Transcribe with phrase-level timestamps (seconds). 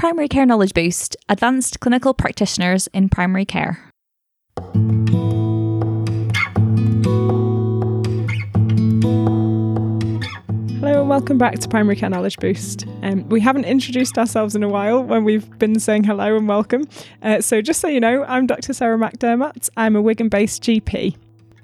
[0.00, 3.86] Primary Care Knowledge Boost Advanced Clinical Practitioners in Primary Care.
[10.78, 12.86] Hello and welcome back to Primary Care Knowledge Boost.
[13.02, 16.88] Um, we haven't introduced ourselves in a while when we've been saying hello and welcome.
[17.20, 18.72] Uh, so, just so you know, I'm Dr.
[18.72, 19.68] Sarah McDermott.
[19.76, 21.14] I'm a Wigan based GP.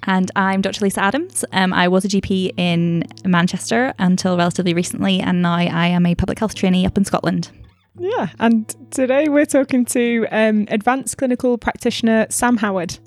[0.03, 0.84] And I'm Dr.
[0.84, 1.43] Lisa Adams.
[1.53, 6.14] Um, I was a GP in Manchester until relatively recently, and now I am a
[6.14, 7.50] public health trainee up in Scotland.
[7.99, 12.99] Yeah, and today we're talking to um, advanced clinical practitioner Sam Howard.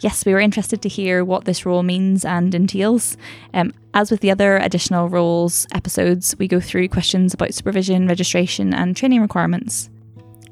[0.00, 3.16] Yes, we were interested to hear what this role means and entails.
[3.54, 8.74] Um, as with the other additional roles episodes, we go through questions about supervision, registration,
[8.74, 9.88] and training requirements.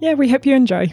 [0.01, 0.93] Yeah, we hope you enjoy.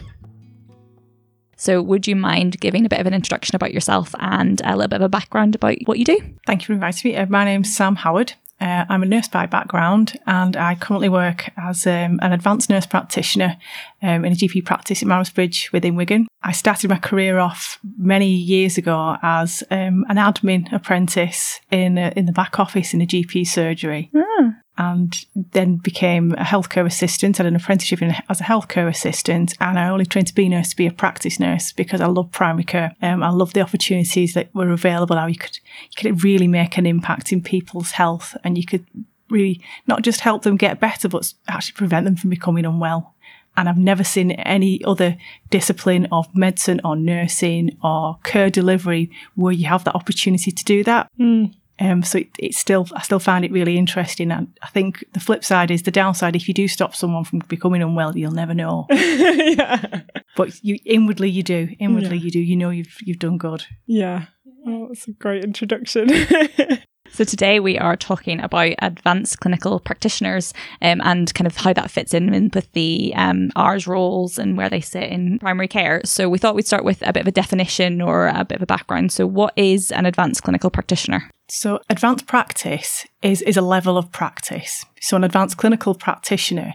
[1.56, 4.88] So, would you mind giving a bit of an introduction about yourself and a little
[4.88, 6.18] bit of a background about what you do?
[6.46, 7.16] Thank you for inviting me.
[7.16, 8.32] Uh, my name's Sam Howard.
[8.60, 12.86] Uh, I'm a nurse by background and I currently work as um, an advanced nurse
[12.86, 13.56] practitioner
[14.02, 16.28] um, in a GP practice at Marus Bridge within Wigan.
[16.42, 22.12] I started my career off many years ago as um, an admin apprentice in a,
[22.16, 24.10] in the back office in a GP surgery.
[24.14, 24.59] Ah.
[24.82, 29.52] And then became a healthcare assistant, I had an apprenticeship in, as a healthcare assistant,
[29.60, 32.06] and I only trained to be a nurse to be a practice nurse because I
[32.06, 32.94] love primary care.
[33.02, 35.16] Um, I love the opportunities that were available.
[35.16, 38.86] How you could you could really make an impact in people's health, and you could
[39.28, 43.14] really not just help them get better, but actually prevent them from becoming unwell
[43.56, 45.18] and I've never seen any other
[45.50, 50.84] discipline of medicine or nursing or care delivery where you have the opportunity to do
[50.84, 51.08] that.
[51.18, 51.54] Mm.
[51.80, 54.30] Um, so it, it's still, I still find it really interesting.
[54.30, 56.36] And I think the flip side is the downside.
[56.36, 58.86] If you do stop someone from becoming unwell, you'll never know.
[58.90, 60.02] yeah.
[60.36, 61.68] But you inwardly, you do.
[61.78, 62.24] Inwardly, Yeah.
[62.24, 62.38] you do.
[62.40, 63.64] You know you've you've done good.
[63.86, 64.26] Yeah.
[64.66, 66.08] Oh, that's a great introduction.
[67.12, 71.90] So, today we are talking about advanced clinical practitioners um, and kind of how that
[71.90, 76.00] fits in with the um, ARRS roles and where they sit in primary care.
[76.04, 78.62] So, we thought we'd start with a bit of a definition or a bit of
[78.62, 79.12] a background.
[79.12, 81.28] So, what is an advanced clinical practitioner?
[81.52, 84.84] So advanced practice is, is a level of practice.
[85.02, 86.74] So an advanced clinical practitioner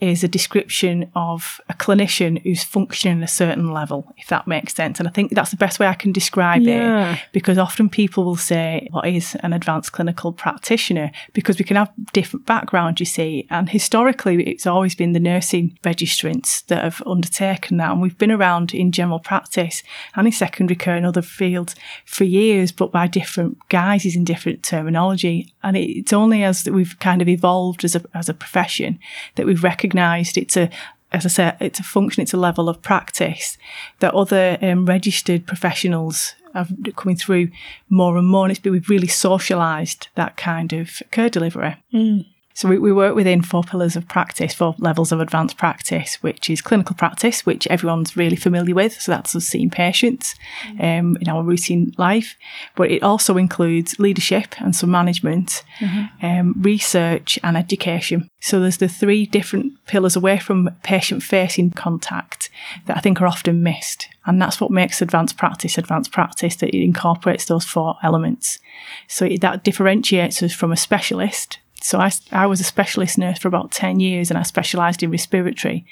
[0.00, 4.74] is a description of a clinician who's functioning at a certain level, if that makes
[4.74, 4.98] sense.
[4.98, 7.14] And I think that's the best way I can describe Yeah.
[7.14, 11.10] it because often people will say, what is an advanced clinical practitioner?
[11.34, 13.46] Because we can have different backgrounds, you see.
[13.50, 17.90] And historically, it's always been the nursing registrants that have undertaken that.
[17.92, 19.82] And we've been around in general practice
[20.14, 21.74] and in secondary care and other fields
[22.06, 25.52] for years, but by different guises and different terminology.
[25.62, 28.98] And it's only as we've kind of evolved as a, as a profession
[29.36, 30.70] that we've recognised it's a
[31.12, 33.56] as I said, it's a function, it's a level of practice
[34.00, 36.66] that other um, registered professionals are
[36.96, 37.50] coming through
[37.88, 38.44] more and more.
[38.44, 41.76] And it's we've really socialised that kind of care delivery.
[42.56, 46.48] So we, we work within four pillars of practice, four levels of advanced practice, which
[46.48, 48.98] is clinical practice, which everyone's really familiar with.
[48.98, 50.34] So that's us seeing patients
[50.80, 52.34] um, in our routine life.
[52.74, 55.64] But it also includes leadership and some management,
[56.22, 58.26] um, research and education.
[58.40, 62.48] So there's the three different pillars away from patient facing contact
[62.86, 64.08] that I think are often missed.
[64.24, 68.58] And that's what makes advanced practice advanced practice, that it incorporates those four elements.
[69.08, 73.48] So that differentiates us from a specialist so I, I was a specialist nurse for
[73.48, 75.84] about 10 years and I specialised in respiratory,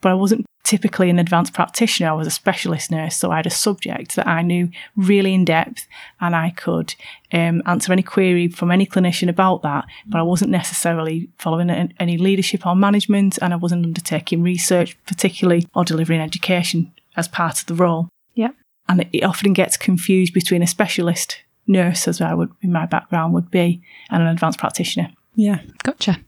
[0.00, 2.10] but I wasn't typically an advanced practitioner.
[2.10, 3.16] I was a specialist nurse.
[3.16, 5.86] So I had a subject that I knew really in depth
[6.20, 6.94] and I could
[7.32, 12.18] um, answer any query from any clinician about that, but I wasn't necessarily following any
[12.18, 17.66] leadership or management and I wasn't undertaking research particularly or delivering education as part of
[17.66, 18.08] the role.
[18.34, 18.50] Yeah.
[18.88, 22.86] And it, it often gets confused between a specialist nurse, as I would in my
[22.86, 25.10] background would be, and an advanced practitioner.
[25.40, 25.60] Yeah.
[25.82, 26.18] Gotcha.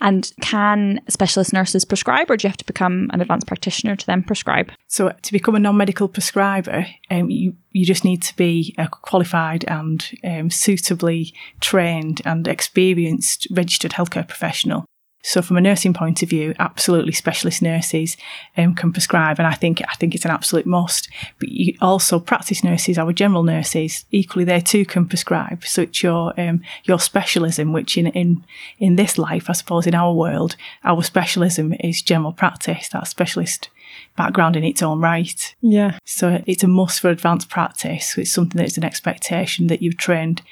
[0.00, 4.06] And can specialist nurses prescribe, or do you have to become an advanced practitioner to
[4.06, 4.70] then prescribe?
[4.88, 9.64] So to become a non-medical prescriber, um, you you just need to be a qualified
[9.68, 14.84] and um, suitably trained and experienced registered healthcare professional.
[15.22, 18.16] So from a nursing point of view, absolutely specialist nurses
[18.56, 21.08] um, can prescribe, and I think I think it's an absolute must.
[21.40, 25.64] But you also practice nurses, our general nurses, equally they too can prescribe.
[25.64, 28.44] So it's your um, your specialism, which in in
[28.78, 32.88] in this life, I suppose, in our world, our specialism is general practice.
[32.88, 33.70] That specialist
[34.16, 35.54] background in its own right.
[35.60, 35.98] Yeah.
[36.04, 38.16] So it's a must for advanced practice.
[38.16, 40.42] It's something that's an expectation that you've trained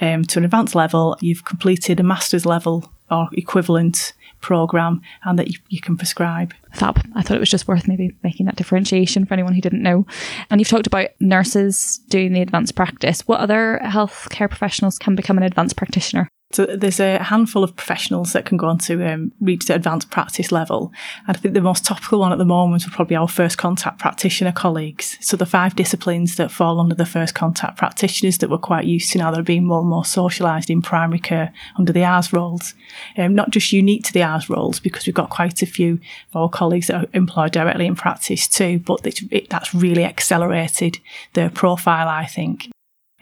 [0.00, 5.48] um, to an advanced level, you've completed a master's level or equivalent program, and that
[5.48, 6.54] you, you can prescribe.
[6.72, 7.00] Fab.
[7.14, 10.06] I thought it was just worth maybe making that differentiation for anyone who didn't know.
[10.50, 13.26] And you've talked about nurses doing the advanced practice.
[13.26, 16.28] What other healthcare professionals can become an advanced practitioner?
[16.52, 20.10] So there's a handful of professionals that can go on to um, reach the advanced
[20.10, 20.92] practice level.
[21.28, 24.00] And I think the most topical one at the moment would probably our first contact
[24.00, 25.16] practitioner colleagues.
[25.20, 29.12] So the five disciplines that fall under the first contact practitioners that we're quite used
[29.12, 32.32] to now that are being more and more socialised in primary care under the ARRS
[32.32, 32.74] roles.
[33.16, 36.00] Um, not just unique to the ARRS roles because we've got quite a few
[36.30, 40.98] of our colleagues that are employed directly in practice too, but it, that's really accelerated
[41.34, 42.68] their profile, I think.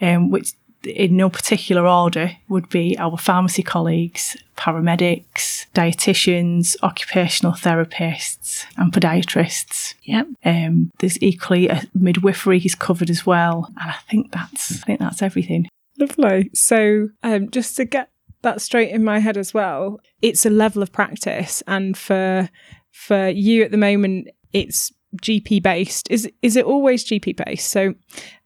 [0.01, 0.53] Um, which
[0.83, 9.95] in no particular order, would be our pharmacy colleagues, paramedics, dietitians, occupational therapists, and podiatrists.
[10.03, 10.27] Yep.
[10.45, 14.99] Um, there's equally a midwifery is covered as well, and I think that's I think
[14.99, 15.67] that's everything.
[15.97, 16.49] Lovely.
[16.53, 18.09] So, um, just to get
[18.41, 22.49] that straight in my head as well, it's a level of practice, and for
[22.91, 26.09] for you at the moment, it's GP based.
[26.11, 27.71] Is is it always GP based?
[27.71, 27.95] So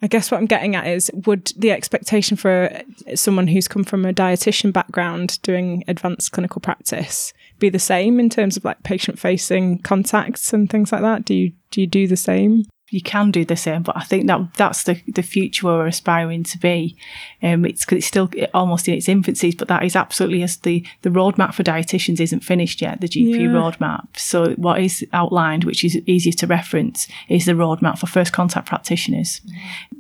[0.02, 2.70] I guess what I'm getting at is would the expectation for
[3.16, 8.30] someone who's come from a dietitian background doing advanced clinical practice be the same in
[8.30, 11.26] terms of like patient facing contacts and things like that?
[11.26, 12.66] Do you do you do the same?
[12.94, 16.44] You can do the same, but I think that that's the, the future we're aspiring
[16.44, 16.96] to be.
[17.42, 21.10] Um, it's, it's still almost in its infancies, but that is absolutely as the, the
[21.10, 23.48] roadmap for dietitians isn't finished yet, the GP yeah.
[23.48, 24.16] roadmap.
[24.16, 28.68] So what is outlined, which is easier to reference, is the roadmap for first contact
[28.68, 29.42] practitioners.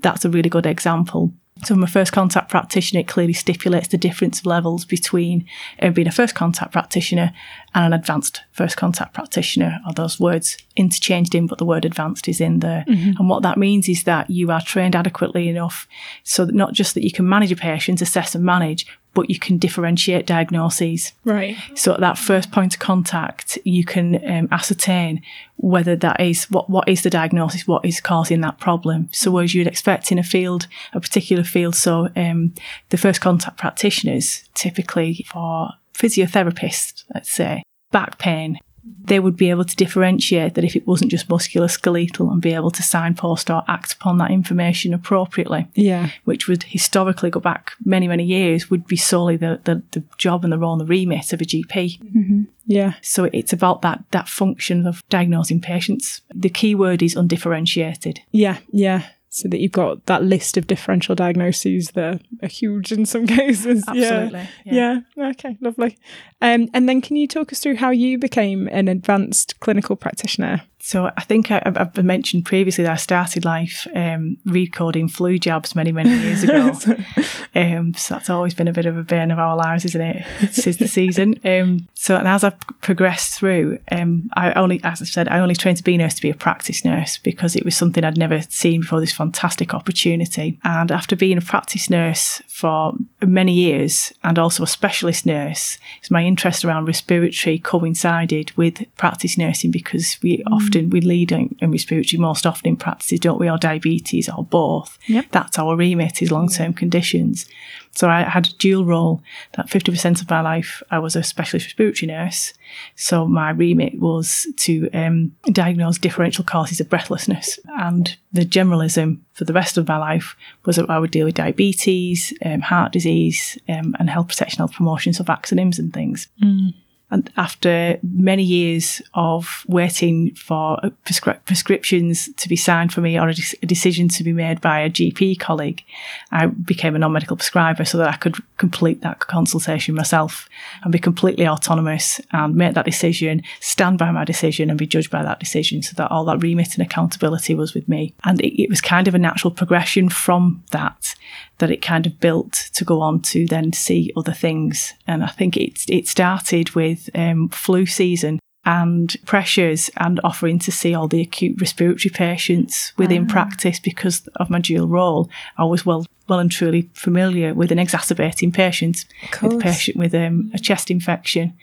[0.02, 1.34] That's a really good example.
[1.62, 5.46] So, from a first contact practitioner, it clearly stipulates the difference of levels between
[5.82, 7.32] uh, being a first contact practitioner
[7.76, 9.80] and an advanced first contact practitioner.
[9.86, 12.86] Are those words interchanged in, but the word advanced is in there.
[12.88, 13.18] Mm-hmm.
[13.20, 15.88] And what that means is that you are trained adequately enough
[16.24, 19.40] so that not just that you can manage a patient, assess and manage, but you
[19.40, 21.14] can differentiate diagnoses.
[21.24, 21.56] Right.
[21.76, 25.22] So at that first point of contact, you can um, ascertain
[25.58, 29.10] whether that is what what is the diagnosis, what is causing that problem.
[29.12, 32.54] So as you'd expect in a field, a particular field, so um,
[32.90, 38.60] the first contact practitioners typically for physiotherapists, let's say, back pain,
[39.06, 42.72] they would be able to differentiate that if it wasn't just musculoskeletal and be able
[42.72, 45.68] to signpost or act upon that information appropriately.
[45.74, 46.10] Yeah.
[46.26, 50.44] Which would historically go back many, many years, would be solely the, the, the job
[50.44, 52.00] and the role and the remit of a GP.
[52.00, 52.42] Mm-hmm.
[52.66, 52.94] Yeah.
[53.02, 56.22] So it's about that that function of diagnosing patients.
[56.34, 58.22] The key word is undifferentiated.
[58.32, 63.04] Yeah, yeah so that you've got that list of differential diagnoses that are huge in
[63.04, 63.84] some cases.
[63.88, 64.48] Absolutely.
[64.64, 65.00] Yeah.
[65.16, 65.30] yeah.
[65.30, 65.58] Okay.
[65.60, 65.98] Lovely.
[66.40, 70.62] Um, and then can you talk us through how you became an advanced clinical practitioner?
[70.86, 75.76] So I think I, have mentioned previously that I started life um, recording flu jabs
[75.76, 76.74] many, many years ago.
[77.56, 80.26] um, so that's always been a bit of a bane of our lives, isn't it?
[80.42, 81.40] It's the season.
[81.46, 85.56] Um, so and as I've progressed through, um, I only, as I said, I only
[85.56, 88.18] trained to be a nurse to be a practice nurse because it was something I'd
[88.18, 89.00] never seen before.
[89.00, 94.68] This fantastic opportunity, and after being a practice nurse for many years and also a
[94.68, 95.78] specialist nurse,
[96.12, 101.56] my interest around respiratory coincided with practice nursing because we often often we lead in,
[101.60, 104.98] in respiratory most often in practices, don't we, or diabetes or both.
[105.08, 105.28] Yep.
[105.32, 107.46] That's our remit is long term conditions.
[107.92, 109.22] So I had a dual role
[109.56, 112.54] that 50% of my life I was a specialist respiratory nurse.
[112.96, 117.60] So my remit was to um, diagnose differential causes of breathlessness.
[117.80, 120.36] And the generalism for the rest of my life
[120.66, 124.74] was that I would deal with diabetes, um, heart disease, um, and health protection, health
[124.74, 126.28] promotion, so vaccines and things.
[126.42, 126.74] Mm.
[127.14, 133.20] And after many years of waiting for uh, prescri- prescriptions to be signed for me
[133.20, 135.84] or a, de- a, decision to be made by a GP colleague,
[136.32, 140.50] I became a non medical prescriber so that I could complete that consultation myself
[140.82, 145.12] and be completely autonomous and make that decision, stand by my decision and be judged
[145.12, 148.16] by that decision so that all that remit and accountability was with me.
[148.24, 151.14] And it, it was kind of a natural progression from that
[151.60, 154.94] that it kind of built to go on to then see other things.
[155.08, 160.72] And I think it, it started with um, flu season and pressures and offering to
[160.72, 163.32] see all the acute respiratory patients within ah.
[163.32, 165.30] practice because of my dual role.
[165.58, 169.06] I was well well and truly familiar with an exacerbating patient,
[169.42, 171.54] with a patient with um, a chest infection.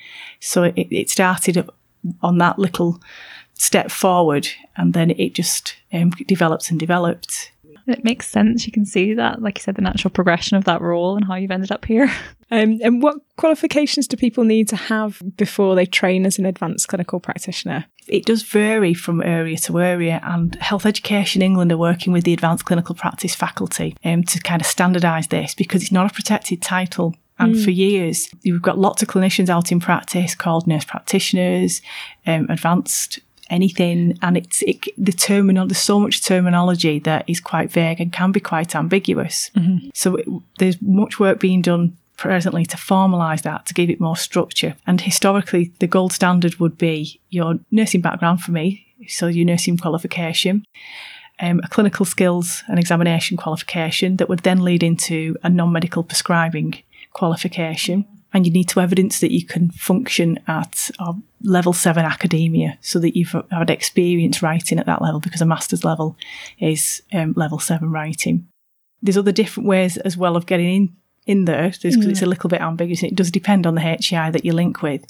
[0.40, 1.68] So it, it, started
[2.20, 3.00] on that little
[3.54, 7.52] step forward and then it just um, developed and developed.
[7.86, 8.66] It makes sense.
[8.66, 11.34] You can see that, like you said, the natural progression of that role and how
[11.34, 12.10] you've ended up here.
[12.52, 16.88] Um, and what qualifications do people need to have before they train as an advanced
[16.88, 17.84] clinical practitioner?
[18.08, 22.32] It does vary from area to area, and Health Education England are working with the
[22.32, 26.60] advanced clinical practice faculty um, to kind of standardise this because it's not a protected
[26.60, 27.14] title.
[27.38, 27.64] And mm.
[27.64, 31.80] for years, we've got lots of clinicians out in practice called nurse practitioners,
[32.26, 34.18] um, advanced anything.
[34.22, 35.66] And it's it, the terminal.
[35.66, 39.50] There's so much terminology that is quite vague and can be quite ambiguous.
[39.56, 39.88] Mm-hmm.
[39.94, 40.26] So it,
[40.58, 44.76] there's much work being done presently to formalise that to give it more structure.
[44.86, 49.78] And historically, the gold standard would be your nursing background for me, so your nursing
[49.78, 50.66] qualification,
[51.40, 56.02] um, a clinical skills and examination qualification that would then lead into a non medical
[56.02, 58.04] prescribing qualification.
[58.32, 60.90] And you need to evidence that you can function at
[61.42, 65.84] level seven academia so that you've had experience writing at that level because a master's
[65.84, 66.16] level
[66.58, 68.46] is um, level seven writing.
[69.02, 70.96] There's other different ways as well of getting
[71.26, 72.10] in there because mm.
[72.10, 73.02] it's a little bit ambiguous.
[73.02, 75.04] It does depend on the HEI that you link with,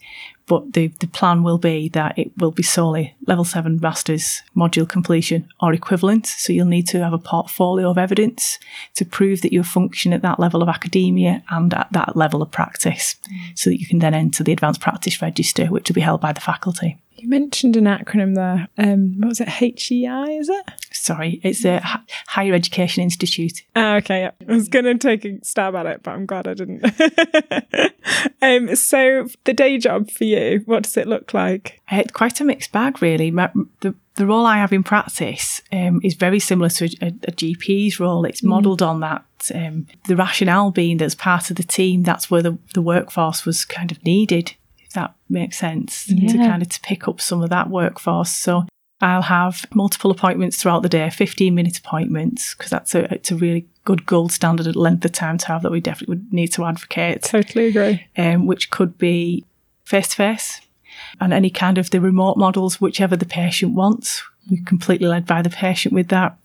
[0.47, 4.89] but the, the plan will be that it will be solely level seven masters module
[4.89, 6.27] completion or equivalent.
[6.27, 8.59] So you'll need to have a portfolio of evidence
[8.97, 12.51] to prove that you function at that level of academia and at that level of
[12.51, 13.59] practice mm.
[13.59, 16.33] so that you can then enter the advanced practice register, which will be held by
[16.33, 16.99] the faculty.
[17.21, 18.67] You mentioned an acronym there.
[18.79, 19.49] Um, what was it?
[19.49, 20.71] HEI, is it?
[20.91, 21.83] Sorry, it's a
[22.29, 23.63] Higher Education Institute.
[23.77, 24.31] Oh, okay, yeah.
[24.49, 26.83] I was going to take a stab at it, but I'm glad I didn't.
[28.43, 31.83] um, so, the day job for you, what does it look like?
[31.91, 33.31] Uh, quite a mixed bag, really.
[33.31, 33.51] My,
[33.81, 38.01] the, the role I have in practice um, is very similar to a, a GP's
[38.01, 38.25] role.
[38.25, 38.49] It's mm.
[38.49, 39.25] modelled on that.
[39.55, 43.45] Um, the rationale being that as part of the team, that's where the, the workforce
[43.45, 44.55] was kind of needed
[44.95, 46.33] that makes sense yeah.
[46.33, 48.33] to kind of to pick up some of that workforce.
[48.33, 48.67] So
[49.01, 53.37] I'll have multiple appointments throughout the day, 15 minute appointments, because that's a, it's a
[53.37, 56.49] really good gold standard at length of time to have that we definitely would need
[56.49, 57.23] to advocate.
[57.23, 58.07] Totally agree.
[58.17, 59.45] Um, which could be
[59.85, 60.61] face to face
[61.21, 64.23] and any kind of the remote models, whichever the patient wants.
[64.51, 66.37] We're completely led by the patient with that.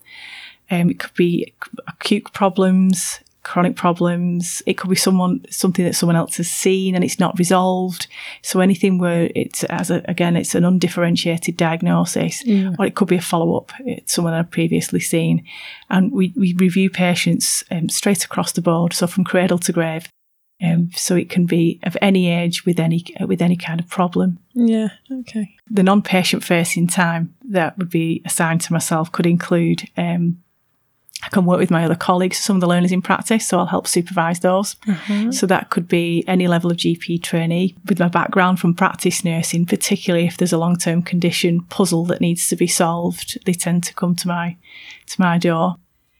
[0.70, 1.52] Um, it could be
[1.86, 4.60] acute problems, chronic problems.
[4.66, 8.08] It could be someone something that someone else has seen and it's not resolved.
[8.42, 12.72] So anything where it's as a, again it's an undifferentiated diagnosis, yeah.
[12.78, 13.72] or it could be a follow up.
[13.80, 15.44] It's someone I've previously seen,
[15.88, 20.08] and we we review patients um, straight across the board, so from cradle to grave.
[20.62, 24.38] Um, so it can be of any age with any with any kind of problem.
[24.54, 24.88] Yeah.
[25.20, 25.54] Okay.
[25.70, 30.42] The non-patient facing time that would be assigned to myself could include um,
[31.22, 33.66] I can work with my other colleagues, some of the learners in practice, so I'll
[33.66, 34.74] help supervise those.
[34.86, 35.32] Mm-hmm.
[35.32, 39.66] So that could be any level of GP trainee with my background from practice nursing,
[39.66, 43.84] particularly if there's a long term condition puzzle that needs to be solved, they tend
[43.84, 44.56] to come to my
[45.06, 45.76] to my door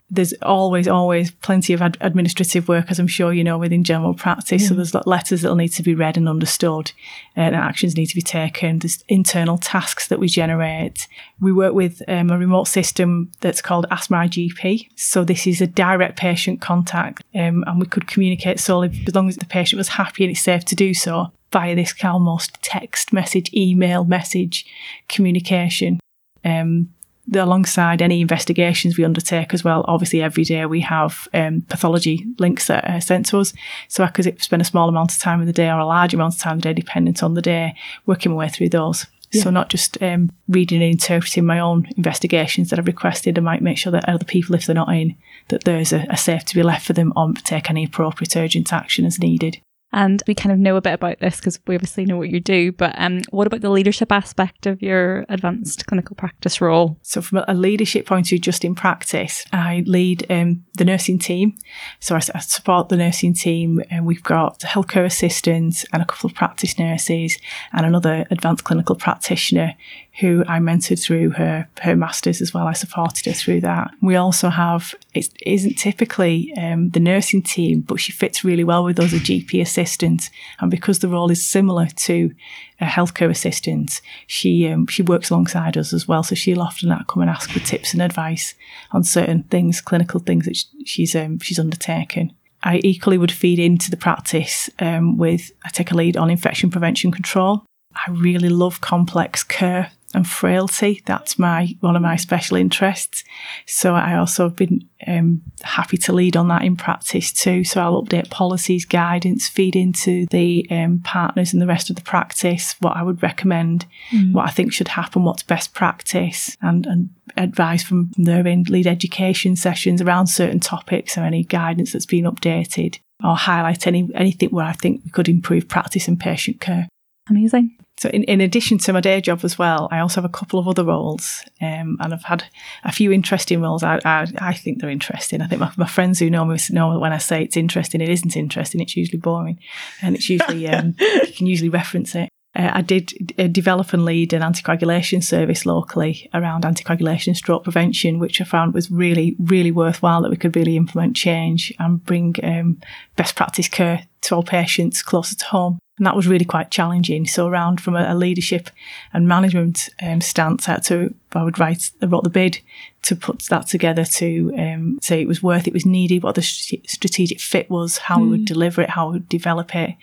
[0.09, 4.15] there's always, always plenty of ad- administrative work, as I'm sure you know, within general
[4.15, 4.63] practice.
[4.63, 4.69] Yeah.
[4.69, 6.93] So there's letters that'll need to be read and understood,
[7.37, 8.79] uh, and actions need to be taken.
[8.79, 11.09] There's internal tasks that we generate.
[11.41, 14.89] We work with um, a remote system that's called Ask My GP.
[14.95, 19.29] So this is a direct patient contact, um, and we could communicate solely as long
[19.29, 23.13] as the patient was happy and it's safe to do so via this almost text
[23.13, 24.67] message, email message
[25.09, 25.99] communication.
[26.45, 26.91] Um,
[27.35, 32.67] alongside any investigations we undertake as well, obviously every day we have um, pathology links
[32.69, 33.53] that are sent to us.
[33.89, 36.15] So I could spend a small amount of time in the day or a large
[36.15, 37.75] amount of time in the day, dependent on the day,
[38.07, 39.07] working my way through those.
[39.33, 39.43] Yeah.
[39.43, 43.63] So not just um, reading and interpreting my own investigations that I've requested, I might
[43.63, 45.17] make sure that other people, if they're not in,
[45.49, 48.73] that there's a, a safe to be left for them or take any appropriate urgent
[48.73, 49.61] action as needed.
[49.97, 52.39] And we kind of know a bit about this because we obviously know what you
[52.39, 52.71] do.
[52.71, 56.99] But um, what about the leadership aspect of your advanced clinical practice role?
[57.01, 61.19] So, from a leadership point of view, just in practice, I lead um, the nursing
[61.19, 61.57] team.
[61.99, 66.29] So, I, I, support the nursing team, and we've got healthcare assistants and a couple
[66.29, 67.39] of practice nurses
[67.73, 69.77] and another advanced clinical practitioner
[70.21, 72.67] who I mentored through her her masters as well.
[72.67, 73.91] I supported her through that.
[74.01, 78.85] We also have it isn't typically um, the nursing team, but she fits really well
[78.85, 82.33] with us, a GP assistant, and because the role is similar to
[82.81, 86.23] a healthcare assistant, she um, she works alongside us as well.
[86.23, 88.55] So she'll often come and ask for tips and advice
[88.93, 90.57] on certain things, clinical things that
[90.87, 92.33] she's um, she's undertaken.
[92.63, 96.71] I equally would feed into the practice um, with I take a lead on infection
[96.71, 97.65] prevention control.
[97.95, 101.03] I really love complex care and frailty.
[101.05, 103.25] That's my one of my special interests.
[103.67, 107.65] So I also have been um, happy to lead on that in practice too.
[107.65, 112.03] So I'll update policies, guidance, feed into the um, partners and the rest of the
[112.03, 114.33] practice what I would recommend, mm.
[114.33, 118.87] what I think should happen, what's best practice, and, and advice from their end, lead
[118.87, 124.51] education sessions around certain topics or any guidance that's been updated or highlight any anything
[124.51, 126.89] where I think we could improve practice and patient care.
[127.29, 127.77] Amazing.
[127.99, 130.59] So, in, in addition to my day job as well, I also have a couple
[130.59, 132.45] of other roles, um, and I've had
[132.85, 133.83] a few interesting roles.
[133.83, 135.41] I, I, I think they're interesting.
[135.41, 138.11] I think my, my, friends who know me know when I say it's interesting, it
[138.11, 138.83] isn't interesting.
[138.83, 139.59] It's usually boring,
[140.03, 142.29] and it's usually um, you can usually reference it.
[142.55, 148.19] Uh, I did uh, develop and lead an anticoagulation service locally around anticoagulation stroke prevention,
[148.19, 152.35] which I found was really, really worthwhile that we could really implement change and bring
[152.43, 152.81] um,
[153.17, 155.79] best practice care to our patients closer to home.
[155.99, 157.27] And that was really quite challenging.
[157.27, 158.69] So around from a, a leadership
[159.15, 162.61] and management um, stance, I had to, I would write, I wrote the bid
[163.03, 166.43] to put that together to um, say it was worth, it was needed, what the
[166.43, 168.23] strategic fit was, how mm.
[168.23, 169.95] we would deliver it, how we would develop it,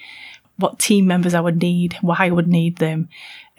[0.57, 3.09] what team members I would need, why I would need them,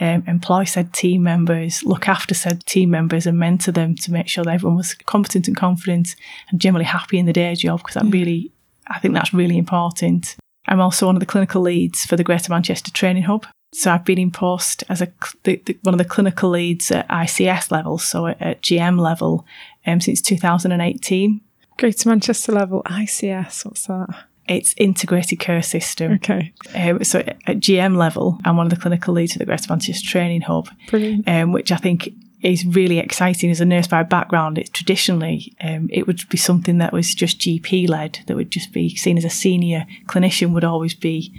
[0.00, 4.28] um, employ said team members, look after said team members and mentor them to make
[4.28, 6.16] sure that everyone was competent and confident
[6.50, 8.12] and generally happy in the day job because that mm.
[8.12, 8.50] really,
[8.88, 10.36] I think that's really important.
[10.66, 13.46] I'm also one of the clinical leads for the Greater Manchester Training Hub.
[13.72, 17.08] So I've been in post as a the, the, one of the clinical leads at
[17.08, 19.44] ICS level, so at, at GM level,
[19.84, 21.40] um, since 2018.
[21.76, 23.64] Greater Manchester level ICS.
[23.64, 24.08] What's that?
[24.46, 26.12] It's integrated care system.
[26.12, 26.52] Okay.
[26.74, 30.08] Um, so at GM level, I'm one of the clinical leads for the Greater Manchester
[30.08, 31.28] Training Hub, Brilliant.
[31.28, 32.10] Um, which I think
[32.52, 34.58] is really exciting as a nurse by background.
[34.58, 38.72] It traditionally um, it would be something that was just GP led, that would just
[38.72, 41.32] be seen as a senior clinician would always be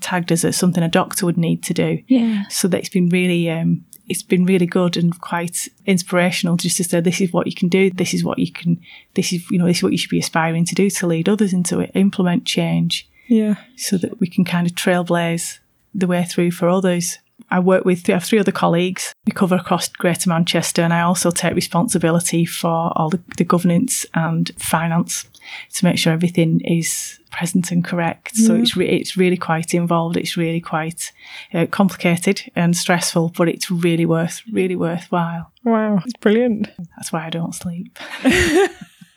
[0.00, 2.02] tagged as a, something a doctor would need to do.
[2.06, 2.46] Yeah.
[2.48, 6.84] So that it's been really um, it's been really good and quite inspirational just to
[6.84, 8.80] say this is what you can do, this is what you can,
[9.14, 11.28] this is you know this is what you should be aspiring to do to lead
[11.28, 13.08] others into it, implement change.
[13.28, 13.56] Yeah.
[13.76, 15.58] So that we can kind of trailblaze
[15.94, 17.18] the way through for others.
[17.50, 19.12] I work with I have three other colleagues.
[19.26, 24.06] We cover across Greater Manchester, and I also take responsibility for all the, the governance
[24.14, 25.26] and finance
[25.74, 28.36] to make sure everything is present and correct.
[28.36, 30.16] So it's re- it's really quite involved.
[30.16, 31.12] It's really quite
[31.52, 35.52] uh, complicated and stressful, but it's really worth really worthwhile.
[35.64, 36.68] Wow, it's brilliant.
[36.96, 37.98] That's why I don't sleep.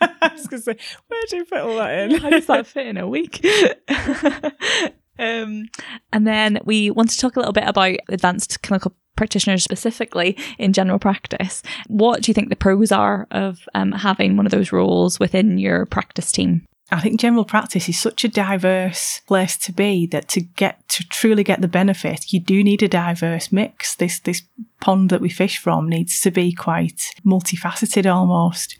[0.02, 0.78] I was going to say,
[1.08, 2.20] where do you put all that in?
[2.20, 3.46] How does that fit in a week?
[5.18, 5.70] Um,
[6.12, 10.74] and then we want to talk a little bit about advanced clinical practitioners specifically in
[10.74, 11.64] general practice.
[11.88, 15.58] What do you think the pros are of um, having one of those roles within
[15.58, 16.66] your practice team?
[16.92, 21.04] I think general practice is such a diverse place to be that to get to
[21.08, 23.96] truly get the benefit, you do need a diverse mix.
[23.96, 24.44] This this
[24.82, 28.78] pond that we fish from needs to be quite multifaceted almost.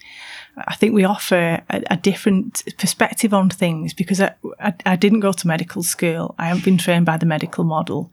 [0.58, 5.20] I think we offer a, a different perspective on things because I, I, I, didn't
[5.20, 6.34] go to medical school.
[6.40, 8.12] I haven't been trained by the medical model.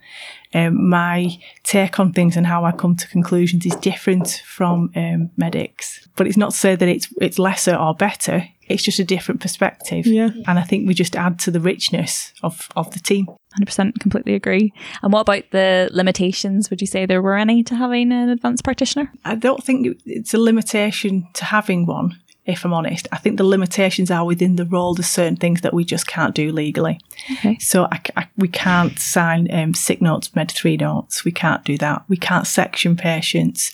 [0.53, 5.31] Um, my take on things and how I come to conclusions is different from um,
[5.37, 6.07] medics.
[6.17, 8.49] But it's not to say that it's it's lesser or better.
[8.69, 10.07] It's just a different perspective.
[10.07, 10.31] Yeah.
[10.47, 13.27] And I think we just add to the richness of, of the team.
[13.61, 14.73] 100% completely agree.
[15.03, 16.71] And what about the limitations?
[16.71, 19.13] Would you say there were any to having an advanced practitioner?
[19.25, 23.07] I don't think it's a limitation to having one if I'm honest.
[23.13, 24.95] I think the limitations are within the role.
[24.95, 26.99] There's certain things that we just can't do legally.
[27.31, 27.59] Okay.
[27.59, 31.25] So I, I, we can't sign um, sick notes, med three notes.
[31.25, 32.05] We can't do that.
[32.09, 33.73] We can't section patients.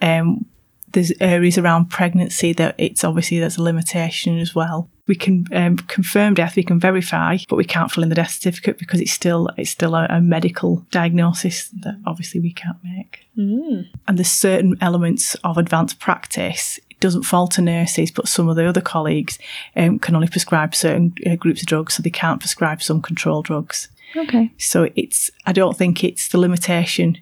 [0.00, 0.46] Um,
[0.92, 4.88] there's areas around pregnancy that it's obviously there's a limitation as well.
[5.06, 8.30] We can um, confirm death, we can verify, but we can't fill in the death
[8.30, 13.26] certificate because it's still it's still a, a medical diagnosis that obviously we can't make.
[13.36, 13.86] Mm.
[14.06, 18.68] And there's certain elements of advanced practice doesn't fall to nurses, but some of the
[18.68, 19.38] other colleagues
[19.76, 23.42] um, can only prescribe certain uh, groups of drugs, so they can't prescribe some control
[23.42, 23.88] drugs.
[24.16, 24.50] Okay.
[24.58, 27.18] So it's, I don't think it's the limitation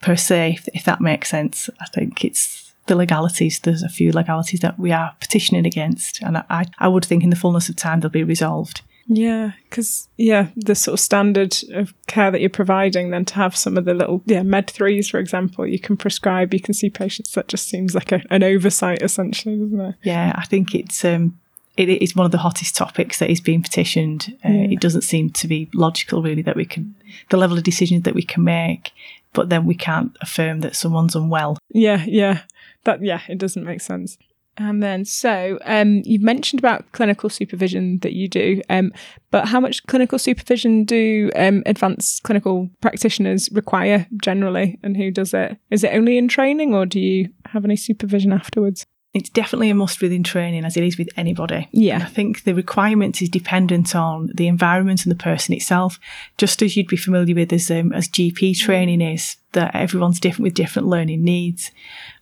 [0.00, 1.68] per se, if, if that makes sense.
[1.80, 3.60] I think it's the legalities.
[3.60, 7.30] There's a few legalities that we are petitioning against, and I, I would think in
[7.30, 8.82] the fullness of time they'll be resolved.
[9.06, 13.56] Yeah, because yeah, the sort of standard of care that you're providing, then to have
[13.56, 16.90] some of the little yeah med threes, for example, you can prescribe, you can see
[16.90, 17.32] patients.
[17.32, 19.94] That just seems like a, an oversight, essentially, doesn't it?
[20.02, 21.38] Yeah, I think it's um,
[21.76, 24.36] it is one of the hottest topics that is being petitioned.
[24.44, 24.70] Uh, yeah.
[24.72, 26.94] It doesn't seem to be logical, really, that we can
[27.30, 28.92] the level of decisions that we can make,
[29.32, 31.58] but then we can't affirm that someone's unwell.
[31.70, 32.42] Yeah, yeah,
[32.84, 34.18] that yeah, it doesn't make sense.
[34.58, 38.92] And then, so um, you've mentioned about clinical supervision that you do, um,
[39.30, 45.32] but how much clinical supervision do um, advanced clinical practitioners require generally, and who does
[45.32, 45.56] it?
[45.70, 48.84] Is it only in training, or do you have any supervision afterwards?
[49.14, 51.68] It's definitely a must within training, as it is with anybody.
[51.72, 51.94] Yeah.
[51.94, 55.98] And I think the requirement is dependent on the environment and the person itself,
[56.38, 60.44] just as you'd be familiar with as um, as GP training is that everyone's different
[60.44, 61.70] with different learning needs.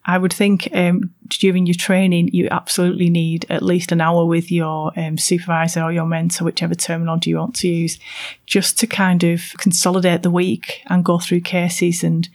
[0.05, 4.51] I would think um, during your training, you absolutely need at least an hour with
[4.51, 7.99] your um, supervisor or your mentor, whichever terminology you want to use,
[8.47, 12.29] just to kind of consolidate the week and go through cases and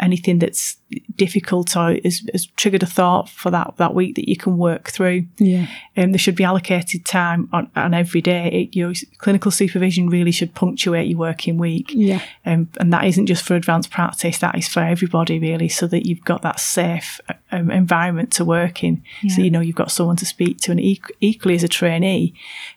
[0.00, 0.76] anything that's
[1.16, 4.90] difficult or has, has triggered a thought for that, that week that you can work
[4.90, 5.24] through.
[5.38, 5.66] Yeah.
[5.96, 8.48] Um, there should be allocated time on, on every day.
[8.48, 11.92] It, your clinical supervision really should punctuate your working week.
[11.94, 12.22] Yeah.
[12.44, 16.06] Um, and that isn't just for advanced practice, that is for everybody really, so that
[16.06, 17.20] you've got that safe
[17.52, 19.02] um, environment to work in.
[19.28, 20.70] So, you know, you've got someone to speak to.
[20.72, 22.34] And equ- equally as a trainee,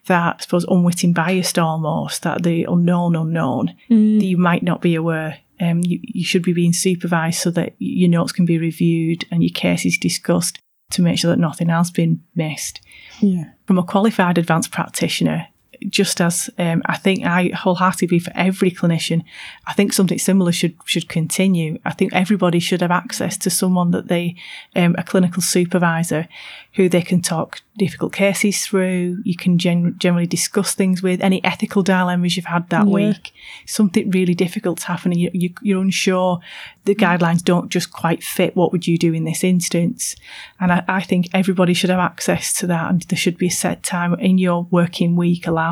[0.07, 4.93] that, I suppose, unwitting bias almost, that the unknown unknown, that you might not be
[4.95, 5.39] aware.
[5.59, 9.41] Um, you, you should be being supervised so that your notes can be reviewed and
[9.41, 10.59] your cases discussed
[10.91, 12.81] to make sure that nothing else been missed
[13.21, 13.45] Yeah.
[13.65, 15.47] from a qualified advanced practitioner,
[15.89, 19.23] just as um, I think I wholeheartedly for every clinician,
[19.67, 21.79] I think something similar should should continue.
[21.85, 24.35] I think everybody should have access to someone that they,
[24.75, 26.27] um, a clinical supervisor,
[26.73, 29.21] who they can talk difficult cases through.
[29.23, 32.93] You can gen- generally discuss things with any ethical dilemmas you've had that Yeah.
[32.93, 33.33] week.
[33.65, 35.19] Something really difficult's happening.
[35.19, 36.39] You, you, you're unsure.
[36.85, 38.55] The guidelines don't just quite fit.
[38.55, 40.15] What would you do in this instance?
[40.59, 43.51] And I, I think everybody should have access to that, and there should be a
[43.51, 45.64] set time in your working week allowed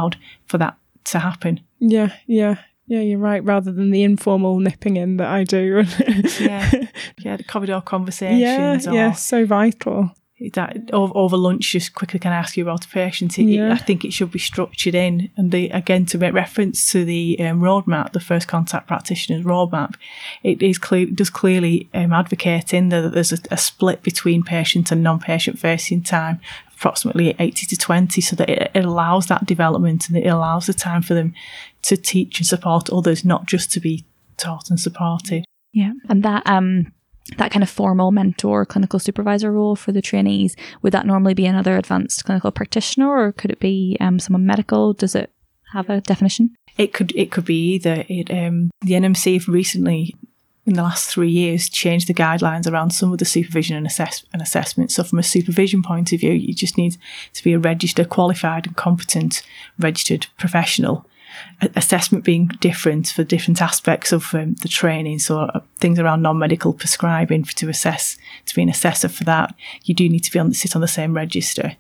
[0.45, 1.62] for that to happen.
[1.79, 2.13] Yeah.
[2.27, 2.56] Yeah.
[2.86, 3.43] Yeah, you're right.
[3.43, 5.84] Rather than the informal nipping in that I do.
[6.39, 6.69] Yeah.
[7.19, 8.88] Yeah, the corridor yeah, conversations.
[8.88, 10.12] or yeah, so vital.
[10.53, 13.39] that over, over lunch, just quickly can I ask you about a patient?
[13.39, 13.71] It, Yeah.
[13.71, 17.38] I think it should be structured in, and the, again to make reference to the
[17.39, 19.95] um, roadmap, the first contact practitioners roadmap,
[20.43, 24.43] it is clear does clearly um, advocate in there that there's a, a split between
[24.43, 26.41] patient and non-patient facing time,
[26.84, 30.74] approximately eighty to twenty, so that it, it allows that development and it allows the
[30.74, 31.34] time for them
[31.84, 34.06] to teach and support others, not just to be
[34.38, 35.46] taught and supported.
[35.72, 35.93] Yeah.
[36.10, 36.91] And that um
[37.38, 41.46] that kind of formal mentor clinical supervisor role for the trainees, would that normally be
[41.46, 44.93] another advanced clinical practitioner or could it be um, someone medical?
[44.93, 45.32] Does it
[45.72, 46.54] have a definition?
[46.78, 48.04] It could it could be either.
[48.10, 50.15] It um, the NMC have recently,
[50.65, 54.23] in the last three years, changed the guidelines around some of the supervision and assess
[54.32, 54.91] and assessment.
[54.91, 56.97] So from a supervision point of view, you just need
[57.34, 59.43] to be a registered, qualified, and competent
[59.78, 61.06] registered professional.
[61.62, 66.21] A- Assessment being different for different aspects of um, the training, so uh, things around
[66.21, 70.39] non-medical prescribing to assess to be an assessor for that, you do need to be
[70.39, 71.76] on sit on the same register.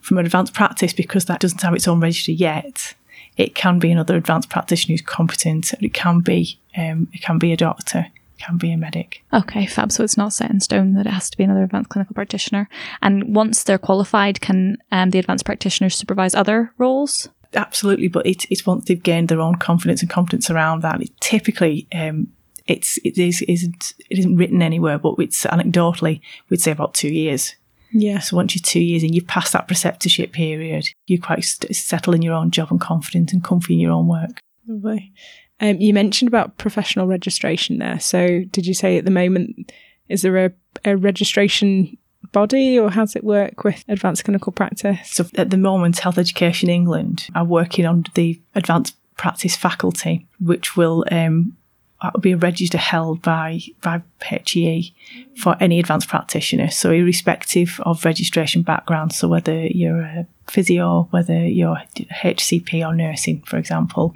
[0.00, 2.94] From an advanced practice, because that doesn't have its own register yet,
[3.36, 5.72] it can be another advanced practitioner who's competent.
[5.80, 9.22] It can be um, it can be a doctor, it can be a medic.
[9.32, 9.92] Okay, fab.
[9.92, 12.68] So it's not set in stone that it has to be another advanced clinical practitioner.
[13.02, 17.28] And once they're qualified, can um, the advanced practitioners supervise other roles?
[17.54, 21.00] Absolutely, but it, it's once they've gained their own confidence and competence around that.
[21.00, 22.28] It typically, um,
[22.66, 27.12] it's it is isn't it isn't written anywhere, but it's anecdotally we'd say about two
[27.12, 27.54] years.
[27.94, 28.18] Yeah.
[28.18, 30.88] So once you're two years in, you've passed that preceptorship period.
[31.06, 34.08] You're quite st- settled in your own job and confident and comfy in your own
[34.08, 34.40] work.
[34.66, 35.12] Lovely.
[35.60, 38.00] Um, you mentioned about professional registration there.
[38.00, 39.72] So, did you say at the moment,
[40.08, 40.52] is there a,
[40.84, 41.96] a registration
[42.32, 44.98] body or how does it work with advanced clinical practice?
[45.04, 50.76] So at the moment, Health Education England are working on the advanced practice faculty, which
[50.76, 51.56] will um,
[52.04, 54.94] that'll be a register held by by HEE
[55.36, 56.68] for any advanced practitioner.
[56.68, 63.40] So irrespective of registration background, so whether you're a physio, whether you're HCP or nursing,
[63.46, 64.14] for example,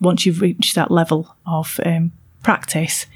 [0.00, 2.10] once you've reached that level of um,
[2.42, 3.06] practice,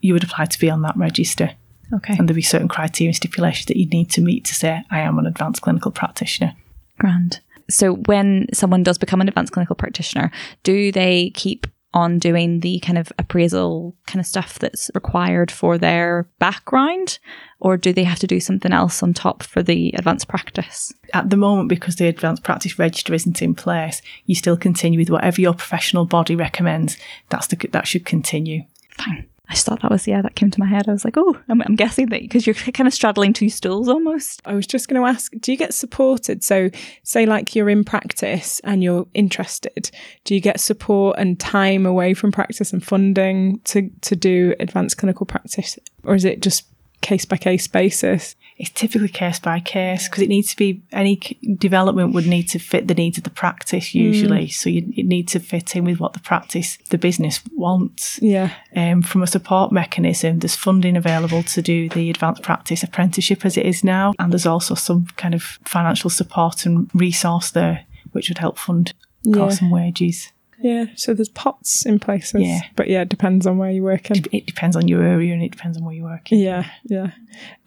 [0.00, 1.52] you would apply to be on that register.
[1.94, 2.14] Okay.
[2.18, 5.00] And there'll be certain criteria and stipulations that you'd need to meet to say, I
[5.00, 6.54] am an advanced clinical practitioner.
[6.98, 7.40] Grand.
[7.70, 10.30] So when someone does become an advanced clinical practitioner,
[10.62, 15.78] do they keep on doing the kind of appraisal kind of stuff that's required for
[15.78, 17.18] their background?
[17.58, 20.92] Or do they have to do something else on top for the advanced practice?
[21.14, 25.10] At the moment, because the advanced practice register isn't in place, you still continue with
[25.10, 26.98] whatever your professional body recommends.
[27.30, 28.64] That's the, that should continue.
[28.98, 29.28] Fine.
[29.48, 30.88] I just thought that was, yeah, that came to my head.
[30.88, 33.88] I was like, oh, I'm, I'm guessing that because you're kind of straddling two stools
[33.88, 34.42] almost.
[34.44, 36.42] I was just going to ask, do you get supported?
[36.42, 36.70] So,
[37.04, 39.90] say like you're in practice and you're interested,
[40.24, 44.98] do you get support and time away from practice and funding to, to do advanced
[44.98, 45.78] clinical practice?
[46.02, 46.66] Or is it just
[47.00, 48.34] case by case basis?
[48.58, 51.16] It's typically case by case because it needs to be any
[51.58, 54.48] development would need to fit the needs of the practice usually.
[54.48, 58.18] So you, it need to fit in with what the practice, the business wants.
[58.22, 58.54] Yeah.
[58.74, 63.58] Um, from a support mechanism, there's funding available to do the advanced practice apprenticeship as
[63.58, 68.30] it is now, and there's also some kind of financial support and resource there which
[68.30, 68.94] would help fund
[69.34, 70.32] costs and wages.
[70.58, 70.86] Yeah.
[70.96, 72.42] So there's pots in places.
[72.42, 72.60] Yeah.
[72.76, 74.24] But yeah, it depends on where you're working.
[74.32, 76.38] It depends on your area and it depends on where you're working.
[76.38, 77.12] Yeah, yeah.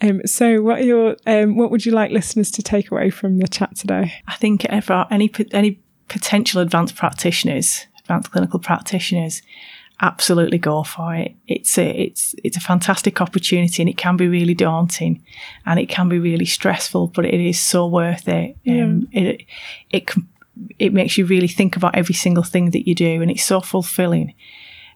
[0.02, 3.38] Um, so, what are your um, what would you like listeners to take away from
[3.38, 4.14] the chat today?
[4.28, 9.42] I think for any any potential advanced practitioners, advanced clinical practitioners,
[10.02, 11.36] absolutely go for it.
[11.48, 15.24] It's a it's it's a fantastic opportunity, and it can be really daunting,
[15.66, 18.58] and it can be really stressful, but it is so worth it.
[18.68, 19.46] Um, it
[19.92, 20.28] it can,
[20.78, 23.62] it makes you really think about every single thing that you do, and it's so
[23.62, 24.34] fulfilling.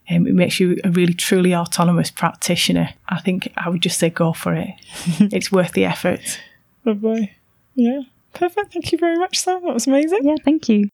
[0.09, 2.89] um, it makes you a really truly autonomous practitioner.
[3.07, 4.69] I think I would just say go for it.
[5.33, 6.39] it's worth the effort.
[6.85, 7.33] Lovely.
[7.75, 8.01] Yeah.
[8.33, 8.73] Perfect.
[8.73, 9.61] Thank you very much, Sam.
[9.63, 10.19] That was amazing.
[10.23, 10.89] Yeah, thank you.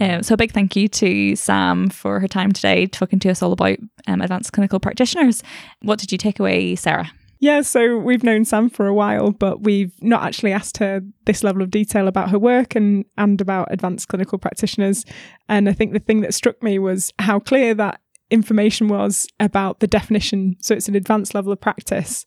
[0.00, 3.42] Um, so, a big thank you to Sam for her time today talking to us
[3.42, 5.42] all about um, advanced clinical practitioners.
[5.82, 7.10] What did you take away, Sarah?
[7.42, 11.42] Yeah, so we've known Sam for a while, but we've not actually asked her this
[11.42, 15.06] level of detail about her work and and about advanced clinical practitioners.
[15.48, 18.00] And I think the thing that struck me was how clear that
[18.30, 20.56] information was about the definition.
[20.60, 22.26] So it's an advanced level of practice,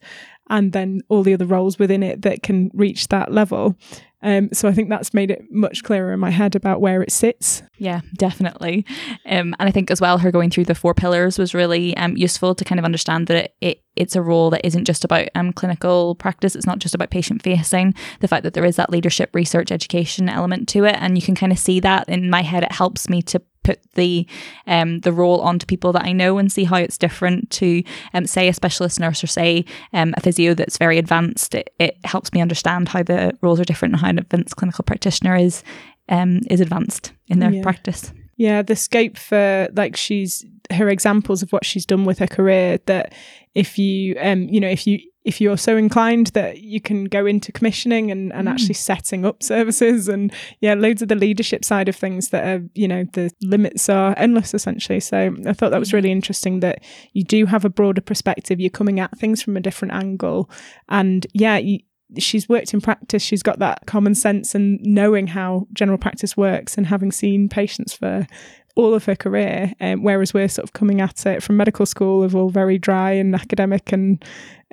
[0.53, 3.75] and then all the other roles within it that can reach that level.
[4.21, 7.11] Um, so I think that's made it much clearer in my head about where it
[7.11, 7.63] sits.
[7.77, 8.85] Yeah, definitely.
[9.25, 12.15] Um, and I think as well, her going through the four pillars was really um,
[12.15, 15.27] useful to kind of understand that it, it it's a role that isn't just about
[15.35, 16.55] um, clinical practice.
[16.55, 17.95] It's not just about patient facing.
[18.21, 21.35] The fact that there is that leadership, research, education element to it, and you can
[21.35, 22.63] kind of see that in my head.
[22.63, 24.28] It helps me to put the
[24.67, 28.26] um, the role onto people that I know and see how it's different to um,
[28.26, 31.56] say a specialist nurse or say um, a physio that's very advanced.
[31.56, 34.84] It, it helps me understand how the roles are different and how an advanced clinical
[34.84, 35.63] practitioner is
[36.10, 37.63] um, is advanced in their Yeah.
[37.63, 38.13] practice.
[38.36, 42.80] Yeah, the scope for like she's her examples of what she's done with her career
[42.88, 43.13] that
[43.54, 47.25] if you um you know if you if you're so inclined that you can go
[47.25, 48.51] into commissioning and, and Mm.
[48.51, 52.62] actually setting up services and yeah loads of the leadership side of things that are
[52.75, 54.99] you know the limits are endless essentially.
[54.99, 56.79] So i thought that was really interesting that
[57.13, 58.59] you do have a broader perspective.
[58.59, 60.49] You're coming at things from a different angle.
[60.89, 61.79] And yeah you,
[62.17, 63.23] she's worked in practice.
[63.23, 67.93] She's got that common sense and knowing how general practice works and having seen patients
[67.93, 68.27] for
[68.75, 72.23] all of her career um, whereas we're sort of coming at it from medical school
[72.23, 74.23] of all very dry and academic and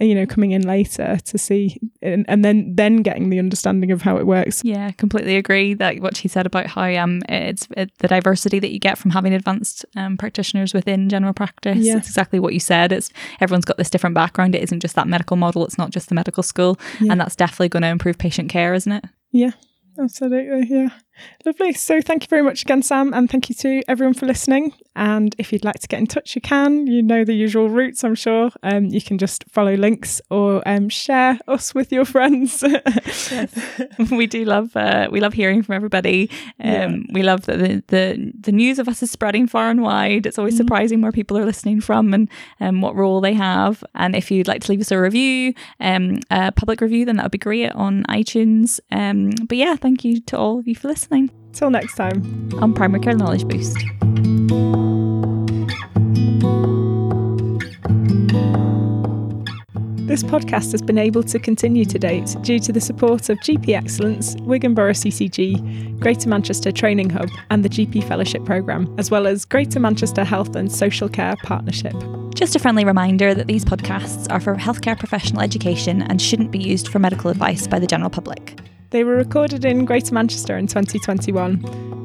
[0.00, 4.00] you know coming in later to see and, and then then getting the understanding of
[4.00, 5.74] how it works Yeah, completely agree.
[5.74, 9.10] That what she said about how um it's it, the diversity that you get from
[9.10, 11.76] having advanced um, practitioners within general practice.
[11.78, 11.98] Yeah.
[11.98, 12.92] It's exactly what you said.
[12.92, 13.10] It's
[13.40, 14.54] everyone's got this different background.
[14.54, 15.66] It isn't just that medical model.
[15.66, 17.12] It's not just the medical school, Yeah.
[17.12, 19.04] and that's definitely going to improve patient care, isn't it?
[19.32, 19.50] yeah
[20.00, 20.88] absolutely yeah
[21.44, 24.72] lovely so thank you very much again sam and thank you to everyone for listening
[24.96, 28.04] and if you'd like to get in touch you can you know the usual routes
[28.04, 32.64] i'm sure um, you can just follow links or um, share us with your friends
[34.10, 36.30] we do love uh, we love hearing from everybody.
[36.58, 36.88] Um, Yeah.
[37.12, 40.26] We love that the, the the news of us is spreading far and wide.
[40.26, 42.28] It's always surprising where people are listening from and
[42.60, 43.84] um, what role they have.
[43.94, 47.24] And if you'd like to leave us a review, um, a public review, then that
[47.24, 48.80] would be great on iTunes.
[48.90, 52.72] Um, but yeah, thank you to all of you for listening till next time on
[52.72, 53.76] Primary Care Knowledge Boost.
[60.06, 63.76] This podcast has been able to continue to date due to the support of GP
[63.76, 69.28] Excellence, Wigan Borough CCG, Greater Manchester Training Hub, and the GP Fellowship Programme, as well
[69.28, 71.94] as Greater Manchester Health and Social Care Partnership.
[72.34, 76.58] Just a friendly reminder that these podcasts are for healthcare professional education and shouldn't be
[76.58, 78.58] used for medical advice by the general public.
[78.90, 81.62] They were recorded in Greater Manchester in 2021.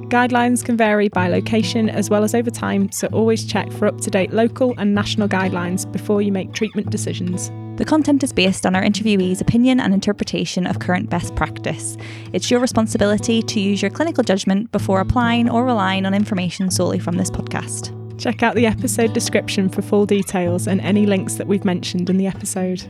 [0.09, 3.99] Guidelines can vary by location as well as over time, so always check for up
[4.01, 7.51] to date local and national guidelines before you make treatment decisions.
[7.77, 11.97] The content is based on our interviewees' opinion and interpretation of current best practice.
[12.33, 16.99] It's your responsibility to use your clinical judgment before applying or relying on information solely
[16.99, 17.91] from this podcast.
[18.19, 22.17] Check out the episode description for full details and any links that we've mentioned in
[22.17, 22.87] the episode.